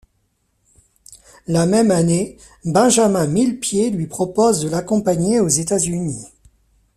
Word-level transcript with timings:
La 1.45 1.67
même 1.67 1.91
année, 1.91 2.35
Benjamin 2.65 3.27
Millepied 3.27 3.91
lui 3.91 4.07
propose 4.07 4.61
de 4.61 4.67
l'accompagner 4.69 5.39
aux 5.39 5.47
États-Unis. 5.47 6.25